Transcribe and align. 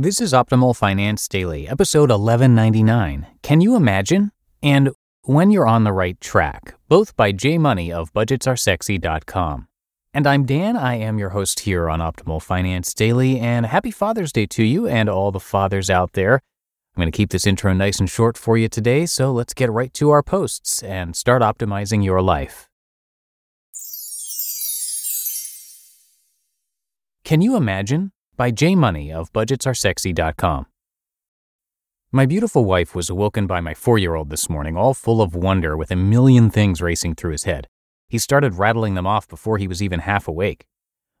This 0.00 0.20
is 0.20 0.32
Optimal 0.32 0.76
Finance 0.76 1.26
Daily, 1.26 1.66
episode 1.66 2.10
1199. 2.10 3.26
Can 3.42 3.60
you 3.60 3.74
imagine? 3.74 4.30
And 4.62 4.90
When 5.22 5.50
You're 5.50 5.66
on 5.66 5.82
the 5.82 5.92
Right 5.92 6.20
Track, 6.20 6.76
both 6.86 7.16
by 7.16 7.32
Jay 7.32 7.58
Money 7.58 7.92
of 7.92 8.12
BudgetsAreSexy.com. 8.12 9.66
And 10.14 10.24
I'm 10.24 10.46
Dan. 10.46 10.76
I 10.76 10.94
am 10.94 11.18
your 11.18 11.30
host 11.30 11.58
here 11.58 11.90
on 11.90 11.98
Optimal 11.98 12.40
Finance 12.40 12.94
Daily, 12.94 13.40
and 13.40 13.66
happy 13.66 13.90
Father's 13.90 14.30
Day 14.30 14.46
to 14.46 14.62
you 14.62 14.86
and 14.86 15.08
all 15.08 15.32
the 15.32 15.40
fathers 15.40 15.90
out 15.90 16.12
there. 16.12 16.34
I'm 16.94 17.00
going 17.00 17.10
to 17.10 17.16
keep 17.16 17.30
this 17.30 17.44
intro 17.44 17.72
nice 17.72 17.98
and 17.98 18.08
short 18.08 18.38
for 18.38 18.56
you 18.56 18.68
today, 18.68 19.04
so 19.04 19.32
let's 19.32 19.52
get 19.52 19.68
right 19.68 19.92
to 19.94 20.10
our 20.10 20.22
posts 20.22 20.80
and 20.80 21.16
start 21.16 21.42
optimizing 21.42 22.04
your 22.04 22.22
life. 22.22 22.68
Can 27.24 27.40
you 27.40 27.56
imagine? 27.56 28.12
By 28.38 28.52
Jay 28.52 28.76
Money 28.76 29.12
of 29.12 29.32
BudgetsAreSexy.com. 29.32 30.66
My 32.12 32.24
beautiful 32.24 32.64
wife 32.64 32.94
was 32.94 33.10
awoken 33.10 33.48
by 33.48 33.60
my 33.60 33.74
four 33.74 33.98
year 33.98 34.14
old 34.14 34.30
this 34.30 34.48
morning, 34.48 34.76
all 34.76 34.94
full 34.94 35.20
of 35.20 35.34
wonder 35.34 35.76
with 35.76 35.90
a 35.90 35.96
million 35.96 36.48
things 36.48 36.80
racing 36.80 37.16
through 37.16 37.32
his 37.32 37.42
head. 37.42 37.66
He 38.08 38.16
started 38.16 38.54
rattling 38.54 38.94
them 38.94 39.08
off 39.08 39.26
before 39.26 39.58
he 39.58 39.66
was 39.66 39.82
even 39.82 39.98
half 40.00 40.28
awake. 40.28 40.66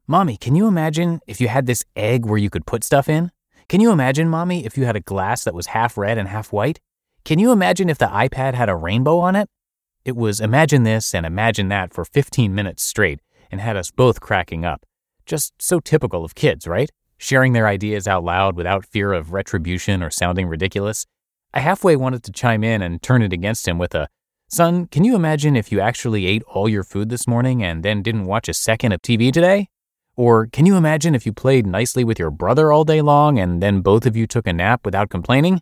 Mommy, 0.06 0.36
can 0.36 0.54
you 0.54 0.68
imagine 0.68 1.18
if 1.26 1.40
you 1.40 1.48
had 1.48 1.66
this 1.66 1.84
egg 1.96 2.24
where 2.24 2.38
you 2.38 2.48
could 2.48 2.66
put 2.66 2.84
stuff 2.84 3.08
in? 3.08 3.32
Can 3.68 3.80
you 3.80 3.90
imagine, 3.90 4.28
Mommy, 4.28 4.64
if 4.64 4.78
you 4.78 4.84
had 4.84 4.96
a 4.96 5.00
glass 5.00 5.42
that 5.42 5.54
was 5.54 5.66
half 5.66 5.98
red 5.98 6.18
and 6.18 6.28
half 6.28 6.52
white? 6.52 6.78
Can 7.24 7.40
you 7.40 7.50
imagine 7.50 7.90
if 7.90 7.98
the 7.98 8.06
iPad 8.06 8.54
had 8.54 8.68
a 8.68 8.76
rainbow 8.76 9.18
on 9.18 9.34
it? 9.34 9.50
It 10.04 10.14
was 10.16 10.40
imagine 10.40 10.84
this 10.84 11.12
and 11.16 11.26
imagine 11.26 11.66
that 11.68 11.92
for 11.92 12.04
15 12.04 12.54
minutes 12.54 12.84
straight 12.84 13.18
and 13.50 13.60
had 13.60 13.76
us 13.76 13.90
both 13.90 14.20
cracking 14.20 14.64
up. 14.64 14.86
Just 15.26 15.52
so 15.60 15.80
typical 15.80 16.24
of 16.24 16.36
kids, 16.36 16.68
right? 16.68 16.90
Sharing 17.18 17.52
their 17.52 17.66
ideas 17.66 18.08
out 18.08 18.24
loud 18.24 18.56
without 18.56 18.86
fear 18.86 19.12
of 19.12 19.32
retribution 19.32 20.02
or 20.02 20.10
sounding 20.10 20.46
ridiculous. 20.46 21.06
I 21.52 21.60
halfway 21.60 21.96
wanted 21.96 22.22
to 22.24 22.32
chime 22.32 22.64
in 22.64 22.80
and 22.82 23.02
turn 23.02 23.22
it 23.22 23.32
against 23.32 23.66
him 23.66 23.78
with 23.78 23.94
a, 23.94 24.08
Son, 24.50 24.86
can 24.86 25.04
you 25.04 25.14
imagine 25.14 25.56
if 25.56 25.70
you 25.70 25.78
actually 25.78 26.24
ate 26.24 26.42
all 26.44 26.70
your 26.70 26.82
food 26.82 27.10
this 27.10 27.28
morning 27.28 27.62
and 27.62 27.82
then 27.82 28.02
didn't 28.02 28.24
watch 28.24 28.48
a 28.48 28.54
second 28.54 28.92
of 28.92 29.02
TV 29.02 29.30
today? 29.30 29.68
Or 30.16 30.46
can 30.46 30.64
you 30.64 30.76
imagine 30.76 31.14
if 31.14 31.26
you 31.26 31.34
played 31.34 31.66
nicely 31.66 32.02
with 32.02 32.18
your 32.18 32.30
brother 32.30 32.72
all 32.72 32.84
day 32.84 33.02
long 33.02 33.38
and 33.38 33.62
then 33.62 33.82
both 33.82 34.06
of 34.06 34.16
you 34.16 34.26
took 34.26 34.46
a 34.46 34.52
nap 34.54 34.86
without 34.86 35.10
complaining? 35.10 35.60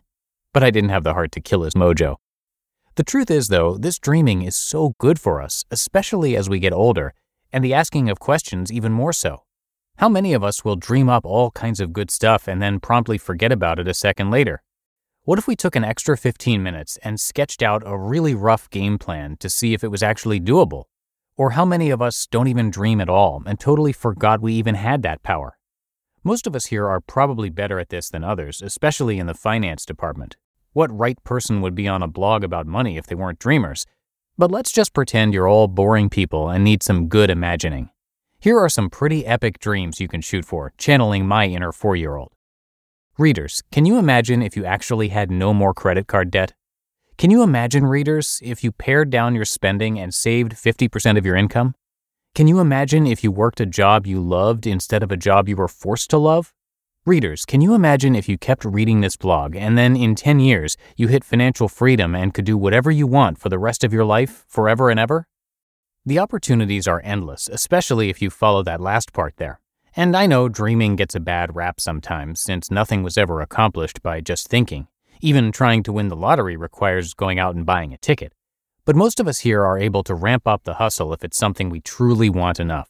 But 0.53 0.63
I 0.63 0.71
didn't 0.71 0.91
have 0.91 1.03
the 1.03 1.13
heart 1.13 1.33
to 1.33 1.41
kill 1.41 1.63
his 1.63 1.73
mojo. 1.73 2.15
The 2.95 3.03
truth 3.03 3.29
is, 3.29 3.49
though, 3.49 3.77
this 3.77 3.99
dreaming 3.99 4.41
is 4.41 4.55
so 4.55 4.95
good 4.99 5.19
for 5.19 5.41
us, 5.41 5.65
especially 5.69 6.37
as 6.37 6.49
we 6.49 6.57
get 6.57 6.73
older, 6.73 7.13
and 7.51 7.63
the 7.63 7.73
asking 7.73 8.09
of 8.09 8.19
questions 8.19 8.71
even 8.71 8.93
more 8.93 9.13
so. 9.13 9.43
How 9.97 10.09
many 10.09 10.33
of 10.33 10.43
us 10.43 10.63
will 10.63 10.75
dream 10.75 11.09
up 11.09 11.25
all 11.25 11.49
kinds 11.49 11.79
of 11.79 11.91
good 11.91 12.11
stuff 12.11 12.47
and 12.47 12.61
then 12.61 12.79
promptly 12.79 13.17
forget 13.17 13.51
about 13.51 13.79
it 13.79 13.87
a 13.87 13.95
second 13.95 14.29
later? 14.29 14.61
What 15.23 15.39
if 15.39 15.47
we 15.47 15.55
took 15.55 15.75
an 15.75 15.83
extra 15.83 16.15
15 16.15 16.61
minutes 16.61 16.99
and 17.03 17.19
sketched 17.19 17.63
out 17.63 17.81
a 17.83 17.97
really 17.97 18.35
rough 18.35 18.69
game 18.69 18.99
plan 18.99 19.37
to 19.39 19.49
see 19.49 19.73
if 19.73 19.83
it 19.83 19.87
was 19.87 20.03
actually 20.03 20.39
doable? 20.39 20.83
Or 21.35 21.51
how 21.51 21.65
many 21.65 21.89
of 21.89 21.99
us 21.99 22.27
don't 22.27 22.47
even 22.47 22.69
dream 22.69 23.01
at 23.01 23.09
all 23.09 23.41
and 23.47 23.59
totally 23.59 23.91
forgot 23.91 24.39
we 24.39 24.53
even 24.53 24.75
had 24.75 25.01
that 25.01 25.23
power? 25.23 25.57
Most 26.23 26.45
of 26.45 26.55
us 26.55 26.67
here 26.67 26.87
are 26.87 27.01
probably 27.01 27.49
better 27.49 27.79
at 27.79 27.89
this 27.89 28.11
than 28.11 28.23
others, 28.23 28.61
especially 28.61 29.17
in 29.17 29.25
the 29.25 29.33
finance 29.33 29.83
department. 29.83 30.35
What 30.73 30.95
right 30.95 31.17
person 31.23 31.59
would 31.61 31.73
be 31.73 31.87
on 31.87 32.03
a 32.03 32.07
blog 32.07 32.43
about 32.43 32.67
money 32.67 32.97
if 32.97 33.07
they 33.07 33.15
weren't 33.15 33.39
dreamers? 33.39 33.87
But 34.37 34.51
let's 34.51 34.71
just 34.71 34.93
pretend 34.93 35.33
you're 35.33 35.47
all 35.47 35.67
boring 35.67 36.11
people 36.11 36.49
and 36.49 36.63
need 36.63 36.83
some 36.83 37.07
good 37.07 37.31
imagining. 37.31 37.89
Here 38.39 38.59
are 38.59 38.69
some 38.69 38.91
pretty 38.91 39.25
epic 39.25 39.57
dreams 39.57 39.99
you 39.99 40.07
can 40.07 40.21
shoot 40.21 40.45
for, 40.45 40.71
channeling 40.77 41.25
my 41.25 41.47
inner 41.47 41.71
four 41.71 41.95
year 41.95 42.15
old. 42.15 42.33
Readers, 43.17 43.63
can 43.71 43.87
you 43.87 43.97
imagine 43.97 44.43
if 44.43 44.55
you 44.55 44.63
actually 44.63 45.07
had 45.07 45.31
no 45.31 45.55
more 45.55 45.73
credit 45.73 46.05
card 46.05 46.29
debt? 46.29 46.53
Can 47.17 47.31
you 47.31 47.41
imagine, 47.41 47.87
readers, 47.87 48.39
if 48.43 48.63
you 48.63 48.71
pared 48.71 49.09
down 49.09 49.33
your 49.33 49.43
spending 49.43 49.99
and 49.99 50.13
saved 50.13 50.53
50% 50.53 51.17
of 51.17 51.25
your 51.25 51.35
income? 51.35 51.73
Can 52.35 52.47
you 52.47 52.59
imagine 52.59 53.07
if 53.07 53.23
you 53.23 53.31
worked 53.31 53.59
a 53.59 53.65
job 53.65 54.05
you 54.05 54.21
loved 54.21 54.67
instead 54.67 55.01
of 55.01 55.11
a 55.11 55.17
job 55.17 55.49
you 55.49 55.55
were 55.55 55.67
forced 55.67 56.11
to 56.11 56.19
love? 56.19 56.53
Readers, 57.07 57.43
can 57.43 57.59
you 57.59 57.73
imagine 57.73 58.15
if 58.15 58.29
you 58.29 58.37
kept 58.37 58.63
reading 58.65 59.01
this 59.01 59.17
blog 59.17 59.55
and 59.55 59.79
then 59.79 59.95
in 59.95 60.13
10 60.13 60.39
years 60.39 60.77
you 60.95 61.07
hit 61.07 61.23
financial 61.23 61.67
freedom 61.67 62.13
and 62.13 62.35
could 62.35 62.45
do 62.45 62.55
whatever 62.55 62.91
you 62.91 63.07
want 63.07 63.39
for 63.39 63.49
the 63.49 63.57
rest 63.57 63.83
of 63.83 63.91
your 63.91 64.05
life, 64.05 64.45
forever 64.47 64.91
and 64.91 64.99
ever? 64.99 65.27
The 66.07 66.19
opportunities 66.19 66.87
are 66.87 67.01
endless, 67.03 67.49
especially 67.49 68.09
if 68.09 68.21
you 68.21 68.29
follow 68.29 68.63
that 68.63 68.79
last 68.79 69.11
part 69.11 69.35
there. 69.35 69.59
And 69.93 70.15
I 70.15 70.25
know 70.25 70.47
dreaming 70.47 70.95
gets 70.95 71.15
a 71.15 71.19
bad 71.19 71.53
rap 71.53 71.81
sometimes, 71.81 72.39
since 72.39 72.71
nothing 72.71 73.03
was 73.03 73.17
ever 73.17 73.41
accomplished 73.41 74.01
by 74.01 74.21
just 74.21 74.47
thinking. 74.47 74.87
Even 75.19 75.51
trying 75.51 75.83
to 75.83 75.91
win 75.91 76.07
the 76.07 76.15
lottery 76.15 76.55
requires 76.55 77.13
going 77.13 77.39
out 77.39 77.57
and 77.57 77.65
buying 77.65 77.91
a 77.91 77.97
ticket. 77.97 78.31
But 78.85 78.95
most 78.95 79.19
of 79.19 79.27
us 79.27 79.39
here 79.39 79.65
are 79.65 79.77
able 79.77 80.01
to 80.03 80.15
ramp 80.15 80.47
up 80.47 80.63
the 80.63 80.75
hustle 80.75 81.11
if 81.11 81.25
it's 81.25 81.35
something 81.35 81.69
we 81.69 81.81
truly 81.81 82.29
want 82.29 82.57
enough. 82.57 82.89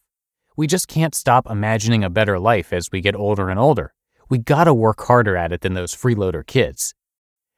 We 0.56 0.68
just 0.68 0.88
can't 0.88 1.16
stop 1.16 1.50
imagining 1.50 2.04
a 2.04 2.12
better 2.12 2.38
life 2.38 2.72
as 2.72 2.92
we 2.92 3.02
get 3.02 3.16
older 3.16 3.50
and 3.50 3.60
older. 3.60 3.96
We 4.30 4.38
gotta 4.38 4.76
work 4.76 5.02
harder 5.02 5.36
at 5.36 5.52
it 5.52 5.62
than 5.62 5.74
those 5.74 5.96
freeloader 5.96 6.46
kids. 6.46 6.94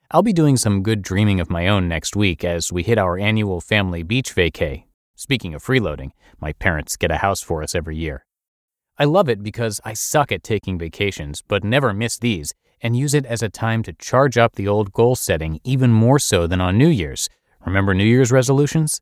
I'll 0.10 0.24
be 0.24 0.32
doing 0.32 0.56
some 0.56 0.84
good 0.84 1.02
dreaming 1.02 1.42
of 1.42 1.50
my 1.50 1.68
own 1.68 1.90
next 1.90 2.16
week 2.16 2.46
as 2.46 2.72
we 2.72 2.82
hit 2.82 2.98
our 2.98 3.18
annual 3.18 3.60
family 3.60 4.04
beach 4.04 4.34
vacay 4.34 4.86
Speaking 5.20 5.54
of 5.54 5.62
freeloading, 5.62 6.12
my 6.40 6.54
parents 6.54 6.96
get 6.96 7.12
a 7.12 7.18
house 7.18 7.42
for 7.42 7.62
us 7.62 7.76
every 7.76 7.98
year. 7.98 8.26
I 8.98 9.04
love 9.04 9.28
it 9.28 9.44
because 9.44 9.82
I 9.84 9.92
suck 9.92 10.32
at 10.32 10.46
taking 10.46 10.80
vacations, 10.80 11.42
but 11.42 11.62
never 11.62 11.92
miss 11.94 12.18
these, 12.18 12.54
and 12.80 12.96
use 12.96 13.14
it 13.14 13.26
as 13.26 13.44
a 13.44 13.50
time 13.50 13.84
to 13.84 13.92
charge 13.92 14.38
up 14.38 14.56
the 14.56 14.70
old 14.70 14.94
goal 14.94 15.18
setting 15.18 15.60
even 15.66 15.92
more 15.92 16.20
so 16.20 16.48
than 16.48 16.62
on 16.62 16.78
New 16.78 16.88
Year's. 16.88 17.28
Remember 17.66 17.94
New 17.94 18.06
Year's 18.06 18.32
resolutions? 18.32 19.02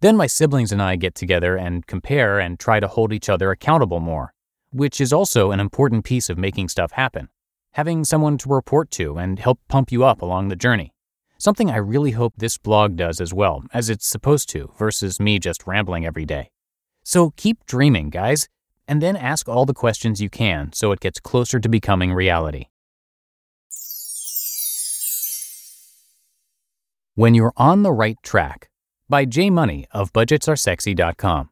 Then 0.00 0.16
my 0.16 0.26
siblings 0.26 0.72
and 0.72 0.80
I 0.80 0.96
get 0.96 1.14
together 1.14 1.58
and 1.58 1.86
compare 1.86 2.40
and 2.40 2.58
try 2.58 2.80
to 2.80 2.88
hold 2.88 3.12
each 3.12 3.28
other 3.28 3.50
accountable 3.50 4.00
more, 4.00 4.32
which 4.70 5.02
is 5.02 5.12
also 5.12 5.50
an 5.50 5.60
important 5.60 6.06
piece 6.06 6.30
of 6.30 6.38
making 6.38 6.70
stuff 6.70 6.92
happen. 6.92 7.28
Having 7.72 8.04
someone 8.04 8.38
to 8.38 8.48
report 8.48 8.90
to 8.92 9.18
and 9.18 9.38
help 9.38 9.60
pump 9.68 9.92
you 9.92 10.02
up 10.02 10.22
along 10.22 10.48
the 10.48 10.56
journey. 10.56 10.94
Something 11.44 11.72
I 11.72 11.78
really 11.78 12.12
hope 12.12 12.34
this 12.36 12.56
blog 12.56 12.94
does 12.94 13.20
as 13.20 13.34
well, 13.34 13.64
as 13.74 13.90
it's 13.90 14.06
supposed 14.06 14.48
to, 14.50 14.72
versus 14.78 15.18
me 15.18 15.40
just 15.40 15.66
rambling 15.66 16.06
every 16.06 16.24
day. 16.24 16.52
So 17.02 17.32
keep 17.36 17.66
dreaming, 17.66 18.10
guys, 18.10 18.48
and 18.86 19.02
then 19.02 19.16
ask 19.16 19.48
all 19.48 19.66
the 19.66 19.74
questions 19.74 20.22
you 20.22 20.30
can 20.30 20.72
so 20.72 20.92
it 20.92 21.00
gets 21.00 21.18
closer 21.18 21.58
to 21.58 21.68
becoming 21.68 22.12
reality. 22.12 22.66
When 27.16 27.34
You're 27.34 27.54
on 27.56 27.82
the 27.82 27.90
Right 27.90 28.18
Track 28.22 28.68
by 29.08 29.24
Jay 29.24 29.50
Money 29.50 29.88
of 29.90 30.12
BudgetsAreSexy.com. 30.12 31.50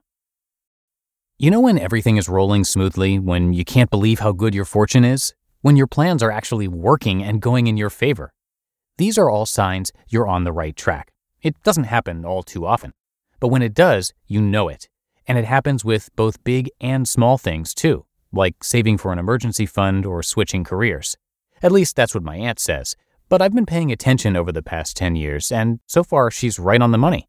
You 1.36 1.50
know 1.50 1.60
when 1.62 1.80
everything 1.80 2.16
is 2.16 2.28
rolling 2.28 2.62
smoothly, 2.62 3.18
when 3.18 3.52
you 3.54 3.64
can't 3.64 3.90
believe 3.90 4.20
how 4.20 4.30
good 4.30 4.54
your 4.54 4.66
fortune 4.66 5.04
is? 5.04 5.34
When 5.62 5.74
your 5.74 5.88
plans 5.88 6.22
are 6.22 6.30
actually 6.30 6.68
working 6.68 7.24
and 7.24 7.42
going 7.42 7.66
in 7.66 7.76
your 7.76 7.90
favor? 7.90 8.32
These 9.00 9.16
are 9.16 9.30
all 9.30 9.46
signs 9.46 9.92
you're 10.10 10.28
on 10.28 10.44
the 10.44 10.52
right 10.52 10.76
track. 10.76 11.10
It 11.40 11.54
doesn't 11.62 11.84
happen 11.84 12.26
all 12.26 12.42
too 12.42 12.66
often. 12.66 12.92
But 13.40 13.48
when 13.48 13.62
it 13.62 13.72
does, 13.72 14.12
you 14.26 14.42
know 14.42 14.68
it. 14.68 14.90
And 15.26 15.38
it 15.38 15.46
happens 15.46 15.86
with 15.86 16.14
both 16.16 16.44
big 16.44 16.68
and 16.82 17.08
small 17.08 17.38
things, 17.38 17.72
too, 17.72 18.04
like 18.30 18.62
saving 18.62 18.98
for 18.98 19.10
an 19.10 19.18
emergency 19.18 19.64
fund 19.64 20.04
or 20.04 20.22
switching 20.22 20.64
careers. 20.64 21.16
At 21.62 21.72
least 21.72 21.96
that's 21.96 22.14
what 22.14 22.22
my 22.22 22.36
aunt 22.36 22.58
says. 22.58 22.94
But 23.30 23.40
I've 23.40 23.54
been 23.54 23.64
paying 23.64 23.90
attention 23.90 24.36
over 24.36 24.52
the 24.52 24.62
past 24.62 24.98
10 24.98 25.16
years, 25.16 25.50
and 25.50 25.80
so 25.86 26.04
far 26.04 26.30
she's 26.30 26.58
right 26.58 26.82
on 26.82 26.90
the 26.90 26.98
money. 26.98 27.26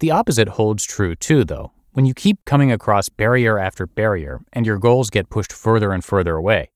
The 0.00 0.10
opposite 0.10 0.48
holds 0.48 0.84
true, 0.84 1.14
too, 1.14 1.44
though. 1.44 1.70
When 1.92 2.06
you 2.06 2.14
keep 2.14 2.44
coming 2.44 2.72
across 2.72 3.08
barrier 3.08 3.56
after 3.56 3.86
barrier 3.86 4.40
and 4.52 4.66
your 4.66 4.80
goals 4.80 5.10
get 5.10 5.30
pushed 5.30 5.52
further 5.52 5.92
and 5.92 6.04
further 6.04 6.34
away, 6.34 6.72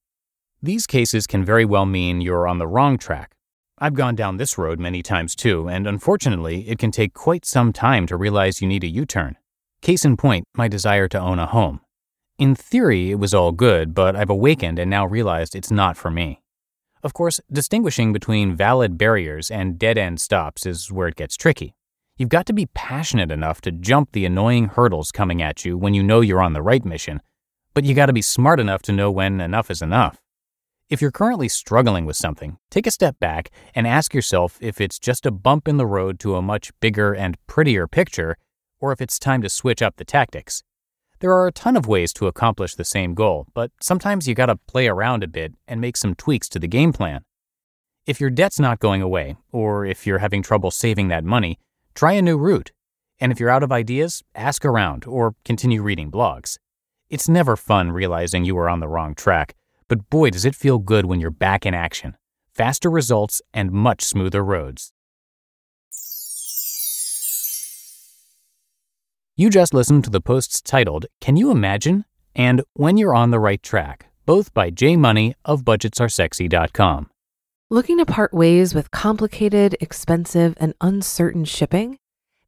these 0.63 0.87
cases 0.87 1.27
can 1.27 1.45
very 1.45 1.65
well 1.65 1.87
mean 1.87 2.21
you're 2.21 2.47
on 2.47 2.59
the 2.59 2.69
wrong 2.69 2.99
track. 2.99 3.35
I've 3.81 3.95
gone 3.95 4.17
down 4.17 4.39
this 4.39 4.59
road 4.59 4.81
many 4.81 5.03
times 5.05 5.37
too, 5.37 5.69
and 5.69 5.87
unfortunately, 5.87 6.69
it 6.69 6.79
can 6.79 6.91
take 6.91 7.15
quite 7.15 7.45
some 7.45 7.73
time 7.73 8.07
to 8.09 8.17
realize 8.17 8.61
you 8.61 8.67
need 8.67 8.83
a 8.83 8.89
U 8.89 9.07
turn. 9.07 9.37
Case 9.83 10.05
in 10.05 10.17
point, 10.17 10.47
my 10.57 10.67
desire 10.67 11.07
to 11.09 11.19
own 11.19 11.39
a 11.39 11.47
home. 11.47 11.81
In 12.39 12.57
theory, 12.57 13.13
it 13.13 13.21
was 13.21 13.35
all 13.35 13.53
good, 13.53 13.95
but 13.95 14.17
I've 14.17 14.31
awakened 14.31 14.81
and 14.81 14.91
now 14.91 15.07
realized 15.07 15.55
it's 15.55 15.71
not 15.71 15.97
for 15.97 16.11
me. 16.11 16.43
Of 17.05 17.15
course, 17.15 17.41
distinguishing 17.53 18.13
between 18.13 18.57
valid 18.57 18.99
barriers 18.99 19.49
and 19.49 19.79
dead 19.79 19.97
end 19.97 20.21
stops 20.21 20.67
is 20.67 20.91
where 20.91 21.07
it 21.07 21.17
gets 21.17 21.37
tricky. 21.37 21.75
You've 22.17 22.29
got 22.29 22.47
to 22.47 22.53
be 22.53 22.67
passionate 22.67 23.31
enough 23.31 23.61
to 23.61 23.71
jump 23.71 24.11
the 24.11 24.25
annoying 24.25 24.67
hurdles 24.67 25.13
coming 25.13 25.41
at 25.41 25.65
you 25.65 25.79
when 25.79 25.95
you 25.95 26.03
know 26.03 26.21
you're 26.21 26.43
on 26.43 26.53
the 26.53 26.63
right 26.63 26.85
mission, 26.85 27.23
but 27.75 27.85
you 27.85 27.95
got 27.95 28.07
to 28.07 28.13
be 28.13 28.23
smart 28.23 28.59
enough 28.59 28.83
to 28.83 28.93
know 28.93 29.09
when 29.13 29.41
enough 29.41 29.71
is 29.71 29.83
enough. 29.83 30.21
If 30.91 31.03
you're 31.03 31.11
currently 31.11 31.51
struggling 31.51 32.07
with 32.07 32.17
something, 32.17 32.57
take 32.71 32.87
a 32.87 32.91
step 32.91 33.21
back 33.21 33.51
and 33.75 33.87
ask 33.87 34.15
yourself 34.15 34.57
if 34.63 34.81
it's 34.81 34.99
just 34.99 35.27
a 35.27 35.31
bump 35.31 35.69
in 35.69 35.77
the 35.77 35.87
road 35.87 36.19
to 36.21 36.37
a 36.37 36.41
much 36.41 36.73
bigger 36.81 37.13
and 37.13 37.37
prettier 37.47 37.87
picture, 37.87 38.39
or 38.81 38.91
if 38.91 39.03
it's 39.03 39.19
time 39.19 39.43
to 39.43 39.51
switch 39.51 39.83
up 39.83 39.97
the 39.97 40.05
tactics. 40.07 40.63
There 41.21 41.33
are 41.33 41.47
a 41.47 41.53
ton 41.53 41.77
of 41.77 41.87
ways 41.87 42.15
to 42.15 42.27
accomplish 42.27 42.75
the 42.75 42.87
same 42.87 43.13
goal, 43.13 43.49
but 43.53 43.71
sometimes 43.83 44.27
you 44.27 44.35
gotta 44.35 44.57
play 44.57 44.89
around 44.89 45.23
a 45.23 45.29
bit 45.29 45.53
and 45.67 45.79
make 45.79 45.95
some 45.95 46.15
tweaks 46.15 46.49
to 46.51 46.59
the 46.59 46.67
game 46.67 46.95
plan. 46.95 47.23
If 48.07 48.19
your 48.19 48.31
debt's 48.31 48.59
not 48.59 48.81
going 48.81 49.03
away, 49.03 49.37
or 49.53 49.85
if 49.85 50.07
you're 50.07 50.21
having 50.21 50.43
trouble 50.43 50.71
saving 50.71 51.09
that 51.09 51.23
money, 51.23 51.59
try 51.95 52.13
a 52.13 52.23
new 52.23 52.39
route. 52.39 52.73
And 53.21 53.31
if 53.31 53.39
you're 53.39 53.51
out 53.51 53.63
of 53.63 53.73
ideas, 53.73 54.23
ask 54.35 54.65
around 54.65 55.05
or 55.07 55.35
continue 55.45 55.83
reading 55.83 56.11
blogs. 56.11 56.57
It's 57.11 57.29
never 57.29 57.57
fun 57.57 57.93
realizing 57.93 58.47
you 58.47 58.57
are 58.57 58.71
on 58.71 58.81
the 58.81 58.89
wrong 58.89 59.15
track, 59.15 59.55
but 59.89 60.09
boy, 60.11 60.31
does 60.31 60.45
it 60.45 60.55
feel 60.55 60.79
good 60.79 61.07
when 61.07 61.21
you're 61.21 61.31
back 61.31 61.67
in 61.67 61.75
action. 61.75 62.17
Faster 62.55 62.91
results 62.91 63.41
and 63.53 63.73
much 63.73 64.03
smoother 64.03 64.45
roads. 64.45 64.93
You 69.37 69.51
just 69.51 69.73
listened 69.73 70.03
to 70.05 70.11
the 70.11 70.21
posts 70.21 70.61
titled, 70.61 71.07
Can 71.21 71.37
You 71.37 71.51
Imagine? 71.51 72.05
and 72.35 72.63
When 72.75 72.97
You're 72.97 73.15
on 73.15 73.31
the 73.31 73.39
Right 73.39 73.63
Track, 73.63 74.07
both 74.27 74.53
by 74.53 74.71
Jay 74.71 74.97
Money 74.97 75.35
of 75.45 75.63
BudgetsAreSexy.com. 75.63 77.11
Looking 77.71 77.99
to 77.99 78.07
part 78.07 78.33
ways 78.35 78.75
with 78.75 78.91
complicated, 78.91 79.77
expensive, 79.81 80.55
and 80.59 80.75
uncertain 80.81 81.45
shipping? 81.45 81.99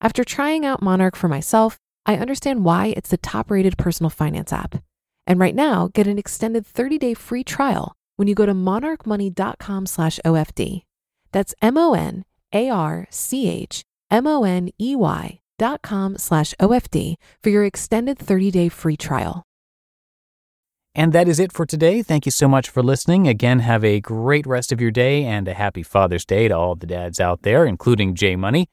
After 0.00 0.22
trying 0.22 0.64
out 0.64 0.80
Monarch 0.80 1.16
for 1.16 1.28
myself, 1.28 1.76
I 2.06 2.16
understand 2.16 2.64
why 2.64 2.94
it's 2.96 3.10
the 3.10 3.16
top 3.16 3.50
rated 3.50 3.76
personal 3.76 4.10
finance 4.10 4.52
app. 4.52 4.76
And 5.26 5.40
right 5.40 5.54
now, 5.54 5.90
get 5.92 6.06
an 6.06 6.18
extended 6.18 6.66
30 6.66 6.98
day 6.98 7.14
free 7.14 7.42
trial 7.42 7.94
when 8.16 8.28
you 8.28 8.34
go 8.34 8.46
to 8.46 8.54
monarchmoney.com 8.54 9.86
slash 9.86 10.20
OFD. 10.24 10.82
That's 11.32 11.54
M 11.60 11.76
O 11.76 11.94
N 11.94 12.24
A 12.52 12.70
R 12.70 13.06
C 13.10 13.48
H 13.48 13.82
M 14.10 14.26
O 14.26 14.44
N 14.44 14.70
E 14.80 14.94
Y 14.94 15.40
dot 15.58 15.82
com 15.82 16.16
slash 16.16 16.54
OFD 16.60 17.16
for 17.42 17.50
your 17.50 17.64
extended 17.64 18.18
30 18.18 18.50
day 18.52 18.68
free 18.68 18.96
trial. 18.96 19.42
And 20.94 21.12
that 21.12 21.28
is 21.28 21.38
it 21.38 21.52
for 21.52 21.66
today. 21.66 22.02
Thank 22.02 22.24
you 22.24 22.32
so 22.32 22.48
much 22.48 22.70
for 22.70 22.82
listening. 22.82 23.28
Again, 23.28 23.60
have 23.60 23.84
a 23.84 24.00
great 24.00 24.46
rest 24.46 24.72
of 24.72 24.80
your 24.80 24.90
day 24.90 25.24
and 25.24 25.46
a 25.46 25.54
happy 25.54 25.82
Father's 25.82 26.24
Day 26.24 26.48
to 26.48 26.56
all 26.56 26.74
the 26.74 26.86
dads 26.86 27.20
out 27.20 27.42
there, 27.42 27.66
including 27.66 28.14
Jay 28.14 28.34
Money 28.36 28.68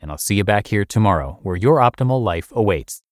and 0.00 0.10
I'll 0.10 0.18
see 0.18 0.36
you 0.36 0.44
back 0.44 0.68
here 0.68 0.84
tomorrow 0.84 1.38
where 1.42 1.56
your 1.56 1.78
optimal 1.78 2.22
life 2.22 2.52
awaits. 2.52 3.02